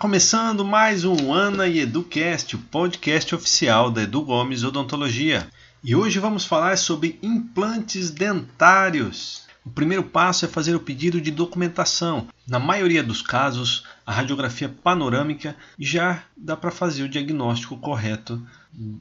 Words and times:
começando 0.00 0.64
mais 0.64 1.04
um 1.04 1.32
Ana 1.32 1.68
e 1.68 1.78
EduCast, 1.78 2.56
o 2.56 2.58
podcast 2.58 3.34
oficial 3.36 3.88
da 3.88 4.02
Edu 4.02 4.22
Gomes 4.22 4.64
Odontologia. 4.64 5.46
E 5.82 5.94
hoje 5.94 6.18
vamos 6.18 6.44
falar 6.44 6.76
sobre 6.76 7.20
implantes 7.22 8.10
dentários. 8.10 9.44
O 9.64 9.70
primeiro 9.70 10.02
passo 10.02 10.44
é 10.44 10.48
fazer 10.48 10.74
o 10.74 10.80
pedido 10.80 11.20
de 11.20 11.30
documentação. 11.30 12.26
Na 12.48 12.58
maioria 12.58 13.02
dos 13.02 13.22
casos, 13.22 13.84
a 14.04 14.12
radiografia 14.12 14.68
panorâmica 14.68 15.56
já 15.78 16.24
dá 16.36 16.56
para 16.56 16.72
fazer 16.72 17.04
o 17.04 17.08
diagnóstico 17.08 17.76
correto 17.76 18.44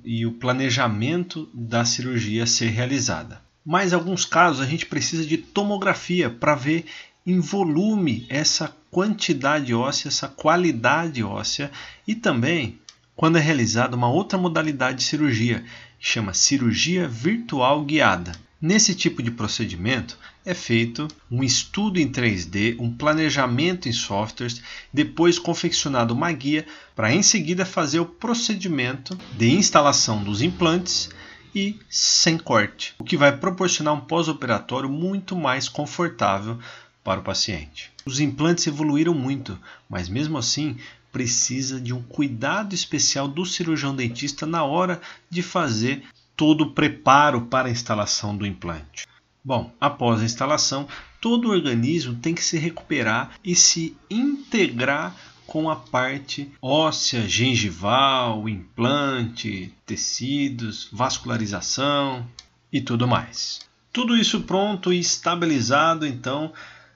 e 0.06 0.23
o 0.23 0.34
planejamento 0.34 1.50
da 1.52 1.84
cirurgia 1.84 2.45
ser 2.45 2.67
realizada. 2.67 3.42
Mas 3.66 3.92
em 3.92 3.95
alguns 3.95 4.23
casos 4.23 4.62
a 4.62 4.67
gente 4.67 4.86
precisa 4.86 5.26
de 5.26 5.38
tomografia 5.38 6.30
para 6.30 6.54
ver 6.54 6.86
em 7.26 7.40
volume 7.40 8.26
essa 8.30 8.76
quantidade 8.91 9.73
óssea, 9.73 10.09
essa 10.09 10.27
qualidade 10.27 11.23
óssea 11.23 11.72
e 12.08 12.14
também 12.14 12.80
quando 13.16 13.38
é 13.38 13.41
realizada 13.41 13.95
uma 13.95 14.09
outra 14.09 14.38
modalidade 14.38 15.00
de 15.00 15.04
cirurgia, 15.04 15.64
que 16.00 16.08
chama 16.08 16.34
cirurgia 16.34 17.08
virtual 17.08 17.84
guiada. 17.84 18.31
Nesse 18.59 18.95
tipo 18.95 19.22
de 19.22 19.30
procedimento 19.30 20.17
é 20.45 20.54
feito 20.54 21.08
um 21.30 21.44
estudo 21.44 22.00
em 22.00 22.09
3D, 22.09 22.78
um 22.80 22.91
planejamento 22.91 23.90
em 23.90 23.92
softwares, 23.92 24.62
depois 24.92 25.38
confeccionado 25.38 26.14
uma 26.14 26.31
guia 26.31 26.66
para 26.95 27.14
em 27.14 27.22
seguida 27.22 27.66
fazer 27.66 28.00
o 28.00 28.05
procedimento 28.05 29.17
de 29.38 29.52
instalação 29.52 30.23
dos 30.23 30.42
implantes 30.42 31.09
e 31.53 31.78
sem 31.89 32.38
corte, 32.38 32.95
o 32.98 33.03
que 33.03 33.16
vai 33.16 33.36
proporcionar 33.36 33.94
um 33.94 34.02
pós-operatório 34.02 34.89
muito 34.89 35.36
mais 35.36 35.70
confortável 35.70 36.58
para 37.04 37.20
o 37.20 37.23
paciente. 37.23 37.92
Os 38.06 38.20
implantes 38.20 38.68
evoluíram 38.68 39.14
muito, 39.14 39.59
mas 39.90 40.08
mesmo 40.08 40.38
assim 40.38 40.78
precisa 41.12 41.80
de 41.80 41.94
um 41.94 42.02
cuidado 42.02 42.73
especial 42.73 43.28
do 43.28 43.45
cirurgião 43.45 43.95
dentista 43.95 44.45
na 44.45 44.64
hora 44.64 45.00
de 45.30 45.42
fazer 45.44 46.04
todo 46.36 46.62
o 46.62 46.72
preparo 46.72 47.42
para 47.42 47.68
a 47.68 47.72
instalação 47.72 48.36
do 48.36 48.45
implante. 48.45 49.06
Bom, 49.45 49.72
após 49.80 50.22
a 50.22 50.26
instalação, 50.26 50.88
todo 51.22 51.50
o 51.50 51.52
organismo 51.52 52.16
tem 52.16 52.34
que 52.34 52.44
se 52.44 52.58
recuperar 52.58 53.32
e 53.44 53.56
se 53.56 53.95
integrar 54.10 55.16
com 55.45 55.70
a 55.70 55.76
parte 55.76 56.52
óssea, 56.62 57.28
gengival, 57.28 58.48
implante, 58.48 59.72
tecidos, 59.86 60.88
vascularização 60.92 62.26
e 62.72 62.82
tudo 62.82 63.08
mais. 63.08 63.60
Tudo 63.92 64.17
isso 64.17 64.42
pronto 64.42 64.92
e 64.92 65.00
estabilizado, 65.00 66.08
então 66.08 66.52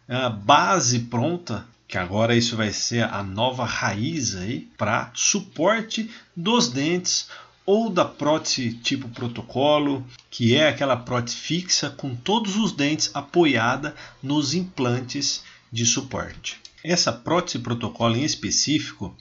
a 0.07 0.29
base 0.29 0.99
pronta, 0.99 1.67
que 1.85 1.97
agora 1.97 2.35
isso 2.35 2.55
vai 2.55 2.71
ser 2.71 3.03
a 3.03 3.21
nova 3.21 3.65
raiz 3.65 4.35
aí 4.35 4.61
para 4.77 5.11
suporte 5.13 6.09
dos 6.35 6.69
dentes 6.69 7.27
ou 7.65 7.89
da 7.89 8.05
prótese 8.05 8.73
tipo 8.73 9.09
protocolo, 9.09 10.05
que 10.31 10.55
é 10.55 10.69
aquela 10.69 10.95
prótese 10.95 11.35
fixa 11.35 11.89
com 11.89 12.15
todos 12.15 12.55
os 12.55 12.71
dentes 12.71 13.11
apoiada 13.13 13.93
nos 14.23 14.53
implantes 14.53 15.43
de 15.69 15.85
suporte. 15.85 16.57
Essa 16.81 17.11
prótese 17.11 17.59
protocolo 17.59 18.15
em 18.15 18.23
específico 18.23 19.13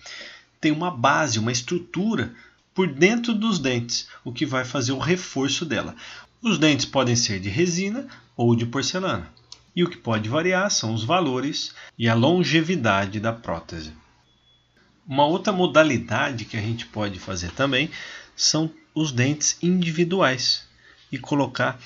tem 0.61 0.71
uma 0.71 0.91
base, 0.91 1.41
uma 1.41 1.51
estrutura 1.51 2.33
por 2.73 2.87
dentro 2.87 3.35
dos 3.35 3.59
dentes, 3.59 4.07
o 4.25 4.33
que 4.33 4.47
vai 4.47 4.65
fazer 4.65 4.93
o 4.93 4.99
reforço 4.99 5.65
dela. 5.65 5.97
Os 6.41 6.59
dentes 6.59 6.87
podem 6.87 7.17
ser 7.17 7.41
de 7.41 7.49
resina 7.49 8.07
ou 8.37 8.55
de 8.55 8.67
porcelana 8.67 9.33
e 9.77 9.85
o 9.85 9.91
que 9.91 9.99
pode 9.99 10.27
variar 10.27 10.71
são 10.71 10.95
os 10.95 11.05
valores 11.05 11.75
e 11.99 12.09
a 12.09 12.15
longevidade 12.15 13.21
da 13.21 13.33
prótese. 13.33 13.93
Uma 15.07 15.27
outra 15.27 15.53
modalidade 15.53 16.47
que 16.47 16.57
a 16.57 16.61
gente 16.61 16.87
pode 16.87 17.21
fazer 17.21 17.51
também 17.53 17.91
são 18.35 18.71
os 18.95 19.13
dentes 19.13 19.59
individuais 19.63 20.67
e 21.13 21.19
colocar 21.19 21.79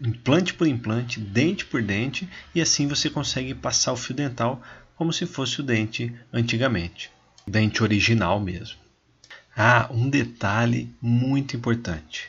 implante 0.00 0.54
por 0.54 0.66
implante, 0.66 1.20
dente 1.20 1.66
por 1.66 1.82
dente, 1.82 2.28
e 2.54 2.60
assim 2.60 2.88
você 2.88 3.10
consegue 3.10 3.54
passar 3.54 3.92
o 3.92 3.96
fio 3.96 4.14
dental 4.14 4.62
como 4.96 5.12
se 5.12 5.26
fosse 5.26 5.60
o 5.60 5.62
dente 5.62 6.12
antigamente, 6.32 7.10
o 7.46 7.50
dente 7.50 7.82
original 7.82 8.40
mesmo. 8.40 8.78
Ah, 9.54 9.88
um 9.90 10.08
detalhe 10.08 10.94
muito 11.02 11.54
importante. 11.54 12.28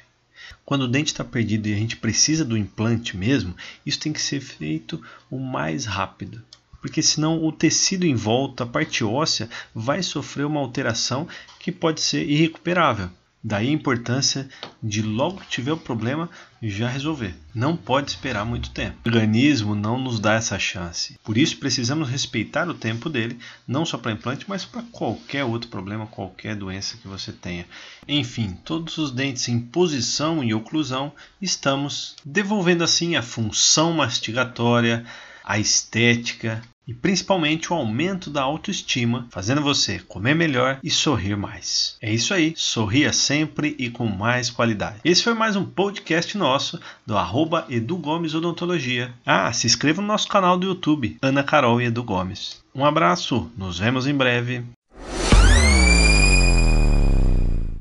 Quando 0.65 0.83
o 0.83 0.87
dente 0.87 1.11
está 1.11 1.23
perdido 1.23 1.67
e 1.67 1.73
a 1.73 1.77
gente 1.77 1.97
precisa 1.97 2.45
do 2.45 2.57
implante 2.57 3.15
mesmo, 3.15 3.55
isso 3.85 3.99
tem 3.99 4.13
que 4.13 4.21
ser 4.21 4.39
feito 4.39 5.01
o 5.29 5.37
mais 5.37 5.85
rápido. 5.85 6.41
Porque 6.81 7.01
senão 7.01 7.43
o 7.43 7.51
tecido 7.51 8.05
em 8.05 8.15
volta, 8.15 8.63
a 8.63 8.67
parte 8.67 9.03
óssea, 9.03 9.49
vai 9.73 10.01
sofrer 10.01 10.45
uma 10.45 10.59
alteração 10.59 11.27
que 11.59 11.71
pode 11.71 12.01
ser 12.01 12.27
irrecuperável. 12.27 13.09
Daí 13.43 13.69
a 13.69 13.71
importância 13.71 14.47
de 14.83 15.01
logo 15.01 15.41
que 15.41 15.47
tiver 15.47 15.71
o 15.71 15.77
problema 15.77 16.29
já 16.61 16.87
resolver. 16.87 17.35
Não 17.55 17.75
pode 17.75 18.11
esperar 18.11 18.45
muito 18.45 18.69
tempo. 18.69 18.97
O 19.03 19.09
organismo 19.09 19.73
não 19.73 19.99
nos 19.99 20.19
dá 20.19 20.35
essa 20.35 20.59
chance. 20.59 21.17
Por 21.23 21.37
isso 21.37 21.57
precisamos 21.57 22.07
respeitar 22.07 22.69
o 22.69 22.73
tempo 22.73 23.09
dele, 23.09 23.39
não 23.67 23.83
só 23.83 23.97
para 23.97 24.11
implante, 24.11 24.45
mas 24.47 24.63
para 24.63 24.83
qualquer 24.91 25.43
outro 25.43 25.69
problema, 25.69 26.05
qualquer 26.05 26.55
doença 26.55 26.97
que 26.97 27.07
você 27.07 27.31
tenha. 27.31 27.65
Enfim, 28.07 28.57
todos 28.63 28.99
os 28.99 29.11
dentes 29.11 29.47
em 29.47 29.59
posição 29.59 30.43
e 30.43 30.53
oclusão, 30.53 31.11
estamos 31.41 32.15
devolvendo 32.23 32.83
assim 32.83 33.15
a 33.15 33.23
função 33.23 33.93
mastigatória, 33.93 35.03
a 35.43 35.57
estética 35.57 36.61
e 36.87 36.93
principalmente 36.93 37.71
o 37.71 37.75
aumento 37.75 38.29
da 38.29 38.41
autoestima, 38.41 39.27
fazendo 39.29 39.61
você 39.61 39.99
comer 39.99 40.33
melhor 40.33 40.79
e 40.83 40.89
sorrir 40.89 41.35
mais. 41.37 41.97
É 42.01 42.11
isso 42.11 42.33
aí, 42.33 42.53
sorria 42.55 43.13
sempre 43.13 43.75
e 43.77 43.89
com 43.89 44.05
mais 44.05 44.49
qualidade. 44.49 44.99
Esse 45.05 45.23
foi 45.23 45.33
mais 45.33 45.55
um 45.55 45.65
podcast 45.65 46.37
nosso 46.37 46.79
do 47.05 47.17
arroba 47.17 47.65
Edu 47.69 47.97
Gomes 47.97 48.33
Odontologia. 48.33 49.13
Ah, 49.25 49.51
se 49.53 49.67
inscreva 49.67 50.01
no 50.01 50.07
nosso 50.07 50.27
canal 50.27 50.57
do 50.57 50.67
YouTube, 50.67 51.17
Ana 51.21 51.43
Carol 51.43 51.81
e 51.81 51.85
Edu 51.85 52.03
Gomes. 52.03 52.61
Um 52.73 52.85
abraço, 52.85 53.51
nos 53.57 53.79
vemos 53.79 54.07
em 54.07 54.13
breve. 54.13 54.63